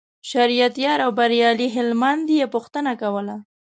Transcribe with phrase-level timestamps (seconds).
[0.31, 3.35] شریعت یار او بریالي هلمند یې پوښتنه کوله.